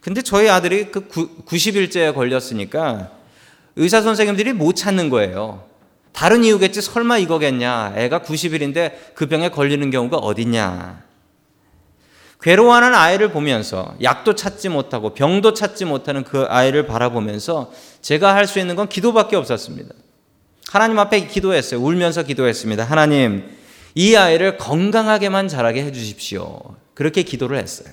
근데 0.00 0.20
저희 0.22 0.48
아들이 0.50 0.92
그 0.92 1.08
90일째에 1.08 2.14
걸렸으니까 2.14 3.10
의사 3.76 4.00
선생님들이 4.00 4.52
못 4.52 4.74
찾는 4.74 5.10
거예요. 5.10 5.64
다른 6.12 6.44
이유겠지 6.44 6.80
설마 6.80 7.18
이거겠냐. 7.18 7.92
애가 7.96 8.20
90일인데 8.20 8.92
그 9.14 9.26
병에 9.26 9.50
걸리는 9.50 9.90
경우가 9.90 10.16
어딨냐. 10.16 11.04
괴로워하는 12.40 12.94
아이를 12.94 13.30
보면서 13.30 13.94
약도 14.02 14.34
찾지 14.34 14.68
못하고 14.68 15.14
병도 15.14 15.52
찾지 15.54 15.84
못하는 15.84 16.22
그 16.24 16.44
아이를 16.48 16.86
바라보면서 16.86 17.72
제가 18.02 18.34
할 18.34 18.46
수 18.46 18.58
있는 18.58 18.76
건 18.76 18.88
기도밖에 18.88 19.36
없었습니다. 19.36 19.94
하나님 20.68 20.98
앞에 20.98 21.26
기도했어요. 21.26 21.80
울면서 21.80 22.22
기도했습니다. 22.22 22.84
하나님, 22.84 23.44
이 23.94 24.14
아이를 24.14 24.58
건강하게만 24.58 25.48
자라게 25.48 25.84
해주십시오. 25.84 26.60
그렇게 26.94 27.22
기도를 27.22 27.58
했어요. 27.58 27.88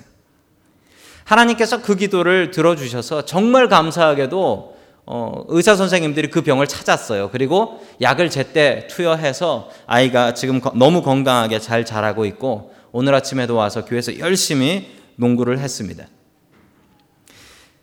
하나님께서 1.24 1.82
그 1.82 1.96
기도를 1.96 2.50
들어주셔서 2.50 3.24
정말 3.24 3.68
감사하게도 3.68 4.73
어, 5.06 5.44
의사 5.48 5.76
선생님들이 5.76 6.30
그 6.30 6.42
병을 6.42 6.66
찾았어요. 6.66 7.30
그리고 7.30 7.80
약을 8.00 8.30
제때 8.30 8.86
투여해서 8.88 9.68
아이가 9.86 10.32
지금 10.34 10.60
너무 10.74 11.02
건강하게 11.02 11.58
잘 11.58 11.84
자라고 11.84 12.24
있고 12.26 12.72
오늘 12.92 13.14
아침에도 13.14 13.54
와서 13.56 13.84
교회에서 13.84 14.18
열심히 14.18 14.88
농구를 15.16 15.58
했습니다. 15.58 16.06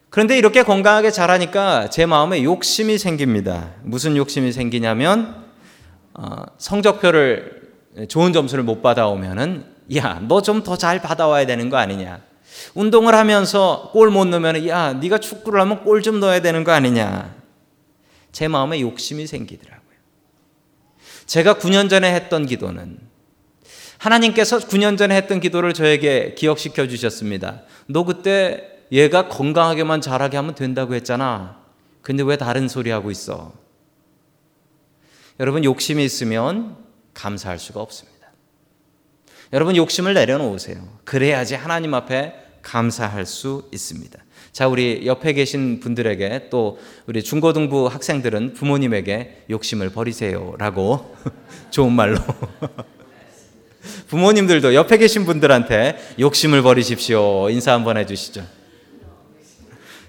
그런데 0.09 0.37
이렇게 0.37 0.63
건강하게 0.63 1.11
자라니까 1.11 1.89
제 1.89 2.05
마음에 2.05 2.43
욕심이 2.43 2.97
생깁니다. 2.97 3.71
무슨 3.83 4.17
욕심이 4.17 4.51
생기냐면 4.51 5.35
어, 6.13 6.43
성적표를 6.57 7.61
좋은 8.09 8.33
점수를 8.33 8.63
못 8.63 8.81
받아오면은 8.81 9.65
야, 9.95 10.21
너 10.27 10.41
좀 10.41 10.63
더 10.63 10.75
잘 10.75 11.01
받아와야 11.01 11.45
되는 11.45 11.69
거 11.69 11.77
아니냐? 11.77 12.19
운동을 12.75 13.15
하면서 13.15 13.89
골 13.93 14.09
못 14.11 14.25
넣으면 14.25 14.67
야, 14.67 14.93
네가 14.93 15.19
축구를 15.19 15.59
하면 15.61 15.83
골 15.83 16.01
좀 16.01 16.19
넣어야 16.19 16.41
되는 16.41 16.63
거 16.63 16.71
아니냐. 16.71 17.35
제 18.31 18.47
마음에 18.47 18.79
욕심이 18.81 19.27
생기더라고요. 19.27 19.81
제가 21.25 21.55
9년 21.55 21.89
전에 21.89 22.13
했던 22.13 22.45
기도는 22.45 22.99
하나님께서 23.97 24.57
9년 24.59 24.97
전에 24.97 25.15
했던 25.15 25.39
기도를 25.39 25.73
저에게 25.73 26.33
기억시켜 26.35 26.87
주셨습니다. 26.87 27.61
너 27.87 28.03
그때 28.03 28.79
얘가 28.91 29.27
건강하게만 29.27 30.01
자라게 30.01 30.37
하면 30.37 30.55
된다고 30.55 30.95
했잖아. 30.95 31.61
근데 32.01 32.23
왜 32.23 32.35
다른 32.35 32.67
소리 32.67 32.89
하고 32.89 33.11
있어? 33.11 33.53
여러분 35.39 35.63
욕심이 35.63 36.03
있으면 36.03 36.77
감사할 37.13 37.59
수가 37.59 37.79
없습니다. 37.81 38.20
여러분 39.53 39.75
욕심을 39.75 40.13
내려놓으세요. 40.13 40.77
그래야지 41.03 41.55
하나님 41.55 41.93
앞에 41.93 42.33
감사할 42.61 43.25
수 43.25 43.67
있습니다. 43.71 44.17
자, 44.53 44.67
우리 44.67 45.05
옆에 45.05 45.33
계신 45.33 45.79
분들에게 45.79 46.47
또 46.49 46.79
우리 47.05 47.23
중고등부 47.23 47.87
학생들은 47.87 48.53
부모님에게 48.53 49.45
욕심을 49.49 49.89
버리세요라고 49.89 51.15
좋은 51.71 51.91
말로 51.91 52.17
부모님들도 54.07 54.73
옆에 54.73 54.97
계신 54.97 55.25
분들한테 55.25 55.97
욕심을 56.19 56.61
버리십시오. 56.61 57.49
인사 57.49 57.73
한번 57.73 57.97
해 57.97 58.05
주시죠. 58.05 58.45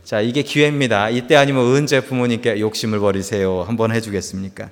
자, 0.04 0.20
이게 0.20 0.42
기회입니다. 0.42 1.08
이때 1.10 1.36
아니면 1.36 1.64
언제 1.64 2.00
부모님께 2.00 2.60
욕심을 2.60 2.98
버리세요. 2.98 3.62
한번 3.62 3.92
해 3.92 4.00
주겠습니까? 4.00 4.70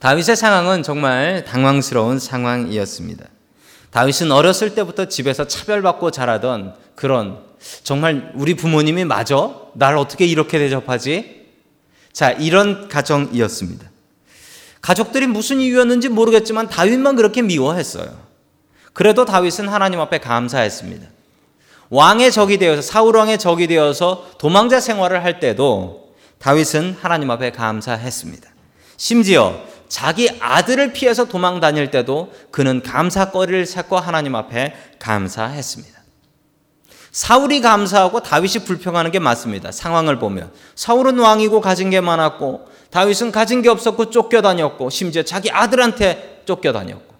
다윗의 0.00 0.34
상황은 0.34 0.82
정말 0.82 1.44
당황스러운 1.44 2.18
상황이었습니다. 2.18 3.26
다윗은 3.90 4.32
어렸을 4.32 4.74
때부터 4.74 5.06
집에서 5.06 5.46
차별받고 5.46 6.10
자라던 6.10 6.74
그런 6.94 7.38
정말 7.82 8.32
우리 8.34 8.54
부모님이 8.54 9.04
맞아? 9.04 9.54
날 9.74 9.96
어떻게 9.96 10.24
이렇게 10.24 10.58
대접하지? 10.58 11.48
자, 12.12 12.30
이런 12.30 12.88
가정이었습니다. 12.88 13.90
가족들이 14.80 15.26
무슨 15.26 15.60
이유였는지 15.60 16.08
모르겠지만 16.08 16.68
다윗만 16.68 17.16
그렇게 17.16 17.42
미워했어요. 17.42 18.10
그래도 18.94 19.26
다윗은 19.26 19.68
하나님 19.68 20.00
앞에 20.00 20.18
감사했습니다. 20.18 21.06
왕의 21.90 22.32
적이 22.32 22.56
되어서 22.58 22.80
사울 22.80 23.16
왕의 23.16 23.38
적이 23.38 23.66
되어서 23.66 24.30
도망자 24.38 24.80
생활을 24.80 25.24
할 25.24 25.40
때도 25.40 26.14
다윗은 26.38 26.96
하나님 27.00 27.30
앞에 27.30 27.50
감사했습니다. 27.52 28.48
심지어 28.96 29.60
자기 29.90 30.30
아들을 30.40 30.92
피해서 30.92 31.26
도망 31.26 31.58
다닐 31.58 31.90
때도 31.90 32.32
그는 32.52 32.80
감사거리를 32.80 33.66
찾고 33.66 33.98
하나님 33.98 34.36
앞에 34.36 34.74
감사했습니다. 35.00 36.00
사울이 37.10 37.60
감사하고 37.60 38.22
다윗이 38.22 38.64
불평하는 38.64 39.10
게 39.10 39.18
맞습니다. 39.18 39.72
상황을 39.72 40.20
보면 40.20 40.52
사울은 40.76 41.18
왕이고 41.18 41.60
가진 41.60 41.90
게 41.90 42.00
많았고 42.00 42.68
다윗은 42.90 43.32
가진 43.32 43.62
게 43.62 43.68
없었고 43.68 44.10
쫓겨다녔고 44.10 44.90
심지어 44.90 45.24
자기 45.24 45.50
아들한테 45.50 46.44
쫓겨다녔고 46.46 47.12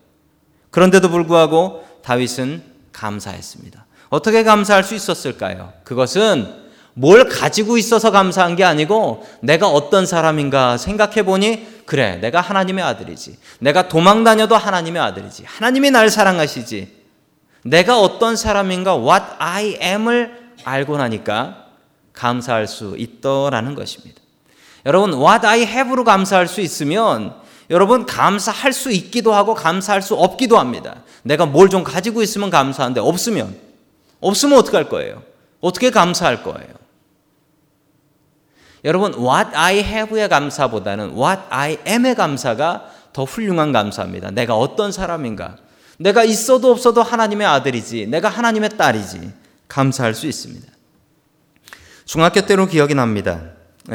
그런데도 0.70 1.10
불구하고 1.10 1.84
다윗은 2.04 2.62
감사했습니다. 2.92 3.84
어떻게 4.10 4.44
감사할 4.44 4.84
수 4.84 4.94
있었을까요? 4.94 5.72
그것은 5.82 6.69
뭘 7.00 7.30
가지고 7.30 7.78
있어서 7.78 8.10
감사한 8.10 8.56
게 8.56 8.64
아니고 8.64 9.26
내가 9.40 9.68
어떤 9.68 10.04
사람인가 10.04 10.76
생각해 10.76 11.22
보니 11.22 11.84
그래 11.86 12.16
내가 12.16 12.42
하나님의 12.42 12.84
아들이지 12.84 13.38
내가 13.60 13.88
도망 13.88 14.22
다녀도 14.22 14.54
하나님의 14.54 15.00
아들이지 15.00 15.44
하나님이 15.46 15.90
날 15.92 16.10
사랑하시지 16.10 17.00
내가 17.64 17.98
어떤 17.98 18.36
사람인가 18.36 18.96
what 18.96 19.24
I 19.38 19.78
am을 19.82 20.52
알고 20.62 20.98
나니까 20.98 21.68
감사할 22.12 22.66
수 22.66 22.96
있더라는 22.98 23.74
것입니다. 23.74 24.20
여러분 24.84 25.14
what 25.14 25.46
I 25.46 25.60
have로 25.62 26.04
감사할 26.04 26.48
수 26.48 26.60
있으면 26.60 27.34
여러분 27.70 28.04
감사할 28.04 28.74
수 28.74 28.90
있기도 28.90 29.32
하고 29.32 29.54
감사할 29.54 30.02
수 30.02 30.14
없기도 30.16 30.58
합니다. 30.58 30.96
내가 31.22 31.46
뭘 31.46 31.70
좀 31.70 31.82
가지고 31.82 32.22
있으면 32.22 32.50
감사한데 32.50 33.00
없으면 33.00 33.56
없으면 34.20 34.58
어떡할 34.58 34.90
거예요? 34.90 35.22
어떻게 35.62 35.88
감사할 35.90 36.42
거예요? 36.42 36.80
여러분, 38.84 39.12
what 39.14 39.50
I 39.54 39.78
have의 39.78 40.28
감사보다는 40.28 41.10
what 41.16 41.42
I 41.50 41.78
am의 41.86 42.14
감사가 42.14 42.90
더 43.12 43.24
훌륭한 43.24 43.72
감사입니다. 43.72 44.30
내가 44.30 44.56
어떤 44.56 44.92
사람인가? 44.92 45.56
내가 45.98 46.24
있어도 46.24 46.70
없어도 46.70 47.02
하나님의 47.02 47.46
아들이지. 47.46 48.06
내가 48.06 48.28
하나님의 48.28 48.70
딸이지. 48.70 49.32
감사할 49.68 50.14
수 50.14 50.26
있습니다. 50.26 50.66
중학교 52.06 52.40
때로 52.40 52.66
기억이 52.66 52.94
납니다. 52.94 53.42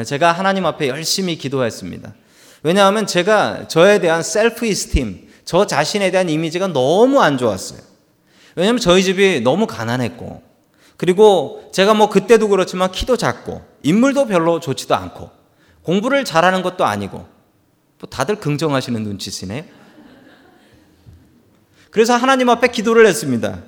제가 0.04 0.32
하나님 0.32 0.66
앞에 0.66 0.88
열심히 0.88 1.36
기도했습니다. 1.36 2.14
왜냐하면 2.62 3.06
제가 3.06 3.68
저에 3.68 4.00
대한 4.00 4.22
셀프 4.22 4.66
이스팀, 4.66 5.28
저 5.44 5.66
자신에 5.66 6.10
대한 6.10 6.28
이미지가 6.28 6.68
너무 6.68 7.20
안 7.20 7.38
좋았어요. 7.38 7.80
왜냐하면 8.54 8.80
저희 8.80 9.02
집이 9.02 9.40
너무 9.40 9.66
가난했고, 9.66 10.42
그리고 10.96 11.68
제가 11.72 11.94
뭐 11.94 12.08
그때도 12.08 12.48
그렇지만 12.48 12.90
키도 12.90 13.16
작고 13.16 13.62
인물도 13.82 14.26
별로 14.26 14.60
좋지도 14.60 14.94
않고 14.94 15.30
공부를 15.82 16.24
잘하는 16.24 16.62
것도 16.62 16.84
아니고 16.84 17.26
또 17.98 18.06
다들 18.06 18.36
긍정하시는 18.36 19.02
눈치시네요. 19.02 19.64
그래서 21.90 22.14
하나님 22.14 22.50
앞에 22.50 22.68
기도를 22.68 23.06
했습니다. 23.06 23.62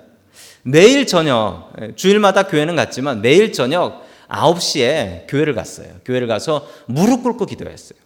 매일 0.63 1.07
저녁 1.07 1.73
예, 1.81 1.95
주일마다 1.95 2.47
교회는 2.47 2.77
갔지만 2.77 3.23
매일 3.23 3.53
저녁 3.53 4.07
9시에 4.29 5.27
교회를 5.29 5.55
갔어요. 5.55 5.89
교회를 6.05 6.27
가서 6.27 6.69
무릎 6.87 7.23
꿇고 7.23 7.47
기도했어요. 7.47 7.99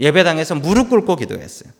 예배당에서 0.00 0.56
무릎 0.56 0.90
꿇고 0.90 1.16
기도했어요. 1.16 1.72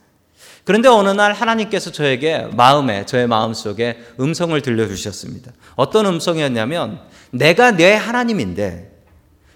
그런데 0.65 0.89
어느 0.89 1.11
날 1.11 1.35
하나님께서 1.35 1.93
저에게 1.93 2.49
마음에, 2.53 3.05
저의 3.05 3.27
마음 3.27 3.53
속에 3.53 4.03
음성을 4.19 4.59
들려주셨습니다. 4.61 5.53
어떤 5.77 6.07
음성이었냐면, 6.07 7.01
내가 7.31 7.73
내 7.73 7.95
하나님인데, 7.95 8.91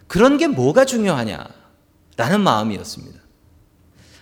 그런 0.07 0.37
게 0.37 0.47
뭐가 0.47 0.85
중요하냐? 0.85 1.47
라는 2.17 2.41
마음이었습니다. 2.43 3.19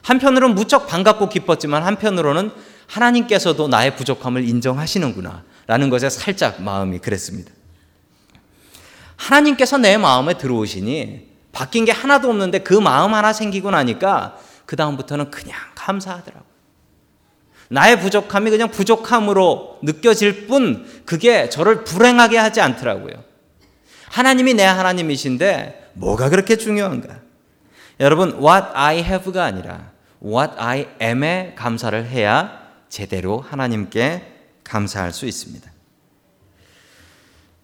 한편으로는 0.03 0.55
무척 0.55 0.87
반갑고 0.87 1.29
기뻤지만, 1.29 1.83
한편으로는 1.83 2.53
하나님께서도 2.87 3.67
나의 3.67 3.97
부족함을 3.97 4.49
인정하시는구나. 4.49 5.43
라는 5.67 5.91
것에 5.91 6.09
살짝 6.09 6.63
마음이 6.63 7.01
그랬습니다. 7.01 7.51
하나님께서 9.17 9.77
내 9.79 9.97
마음에 9.97 10.39
들어오시니, 10.39 11.27
바뀐 11.51 11.85
게 11.85 11.91
하나도 11.91 12.29
없는데 12.29 12.61
그 12.61 12.75
마음 12.75 13.15
하나 13.15 13.33
생기고 13.33 13.73
나니까, 13.73 14.39
그다음부터는 14.67 15.33
그냥 15.33 15.59
감사하더라고요. 15.75 16.56
나의 17.69 18.01
부족함이 18.01 18.51
그냥 18.51 18.71
부족함으로 18.71 19.79
느껴질 19.83 20.47
뿐 20.47 20.87
그게 21.05 21.49
저를 21.49 21.85
불행하게 21.85 22.39
하지 22.39 22.61
않더라고요. 22.61 23.15
하나님이 24.09 24.55
내 24.55 24.65
하나님이신데 24.65 25.91
뭐가 25.95 26.29
그렇게 26.29 26.57
중요한가? 26.57 27.21
여러분, 28.01 28.39
what 28.39 28.69
I 28.75 28.99
have가 28.99 29.45
아니라 29.45 29.91
what 30.25 30.55
I 30.59 30.87
am에 31.01 31.55
감사를 31.57 32.07
해야 32.07 32.67
제대로 32.89 33.41
하나님께 33.41 34.23
감사할 34.65 35.13
수 35.13 35.27
있습니다. 35.27 35.71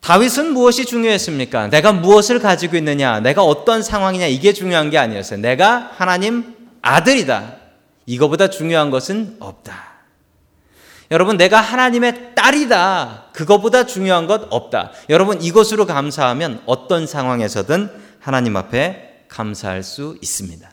다윗은 0.00 0.52
무엇이 0.52 0.84
중요했습니까? 0.84 1.68
내가 1.68 1.92
무엇을 1.92 2.40
가지고 2.40 2.76
있느냐, 2.76 3.20
내가 3.20 3.44
어떤 3.44 3.82
상황이냐, 3.82 4.26
이게 4.26 4.52
중요한 4.52 4.90
게 4.90 4.98
아니었어요. 4.98 5.38
내가 5.38 5.92
하나님 5.94 6.56
아들이다. 6.82 7.56
이거보다 8.06 8.50
중요한 8.50 8.90
것은 8.90 9.36
없다. 9.38 9.91
여러분, 11.12 11.36
내가 11.36 11.60
하나님의 11.60 12.34
딸이다. 12.34 13.26
그거보다 13.34 13.84
중요한 13.84 14.26
것 14.26 14.46
없다. 14.48 14.92
여러분, 15.10 15.42
이것으로 15.42 15.84
감사하면 15.84 16.62
어떤 16.64 17.06
상황에서든 17.06 17.90
하나님 18.18 18.56
앞에 18.56 19.26
감사할 19.28 19.82
수 19.82 20.16
있습니다. 20.22 20.70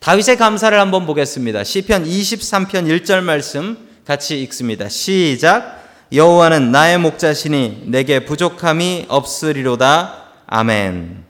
다윗의 0.00 0.38
감사를 0.38 0.80
한번 0.80 1.04
보겠습니다. 1.04 1.64
시편 1.64 2.04
23편 2.04 3.02
1절 3.02 3.20
말씀 3.20 3.76
같이 4.06 4.40
읽습니다. 4.42 4.88
시작. 4.88 5.78
여호와는 6.14 6.72
나의 6.72 6.98
목자시니 6.98 7.84
내게 7.88 8.24
부족함이 8.24 9.04
없으리로다. 9.08 10.24
아멘. 10.46 11.24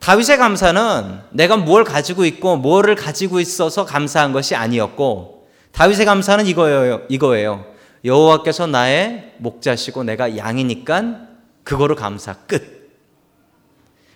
다윗의 0.00 0.36
감사는 0.36 1.20
내가 1.30 1.56
뭘 1.56 1.84
가지고 1.84 2.26
있고 2.26 2.58
뭐를 2.58 2.94
가지고 2.94 3.40
있어서 3.40 3.86
감사한 3.86 4.32
것이 4.32 4.54
아니었고 4.54 5.41
다윗의 5.72 6.06
감사는 6.06 6.46
이거예요. 6.46 7.02
이거예요. 7.08 7.64
여호와께서 8.04 8.66
나의 8.66 9.34
목자시고 9.38 10.04
내가 10.04 10.36
양이니까 10.36 11.28
그거로 11.64 11.96
감사 11.96 12.34
끝. 12.34 12.82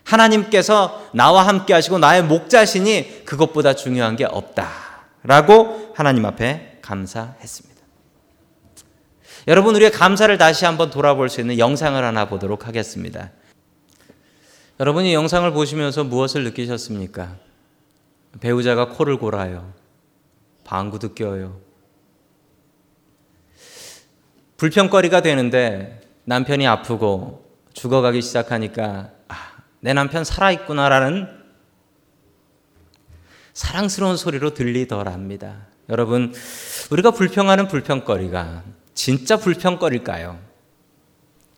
하나님께서 0.05 1.09
나와 1.13 1.47
함께 1.47 1.73
하시고 1.73 1.99
나의 1.99 2.23
목자시니 2.25 3.25
그것보다 3.25 3.75
중요한 3.75 4.17
게 4.17 4.25
없다. 4.25 4.69
라고 5.23 5.93
하나님 5.95 6.25
앞에 6.25 6.79
감사했습니다. 6.83 7.77
여러분, 9.49 9.75
우리의 9.77 9.93
감사를 9.93 10.37
다시 10.39 10.65
한번 10.65 10.91
돌아볼 10.91 11.29
수 11.29 11.41
있는 11.41 11.59
영상을 11.59 12.03
하나 12.03 12.29
보도록 12.29 12.67
하겠습니다. 12.67 13.31
여러분이 14.79 15.15
영상을 15.15 15.51
보시면서 15.53 16.05
무엇을 16.05 16.45
느끼셨습니까? 16.45 17.37
배우자가 18.41 18.89
코를 18.89 19.19
골아요. 19.19 19.73
방구도 20.67 21.15
껴요. 21.15 21.61
불평거리가 24.57 25.21
되는데 25.23 26.01
남편이 26.25 26.67
아프고 26.67 27.47
죽어가기 27.73 28.21
시작하니까 28.21 29.13
아, 29.29 29.35
내 29.81 29.93
남편 29.93 30.25
살아있구나라는 30.25 31.29
사랑스러운 33.55 34.17
소리로 34.17 34.55
들리더랍니다. 34.55 35.67
여러분, 35.89 36.35
우리가 36.91 37.13
불평하는 37.13 37.69
불평거리가 37.69 38.65
진짜 38.93 39.37
불평거릴까요? 39.37 40.39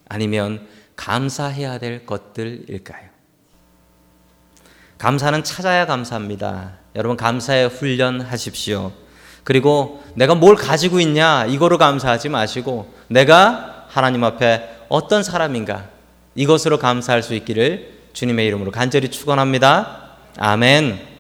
아니면 0.09 0.69
감사해야 0.97 1.79
될 1.79 2.05
것들일까요? 2.05 3.09
감사는 4.99 5.45
찾아야 5.45 5.87
감사합니다. 5.87 6.79
여러분, 6.99 7.17
감사의 7.17 7.69
훈련 7.69 8.21
하십시오. 8.21 8.93
그리고 9.45 10.03
내가 10.15 10.35
뭘 10.35 10.57
가지고 10.57 11.01
있냐, 11.01 11.47
이거로 11.47 11.79
감사하지 11.79 12.29
마시고, 12.29 12.93
내가 13.07 13.87
하나님 13.89 14.25
앞에 14.25 14.69
어떤 14.89 15.23
사람인가, 15.23 15.87
이것으로 16.35 16.79
감사할 16.79 17.23
수 17.23 17.35
있기를 17.35 17.99
주님의 18.13 18.47
이름으로 18.49 18.73
간절히 18.73 19.11
축원합니다. 19.11 20.17
아멘. 20.39 21.09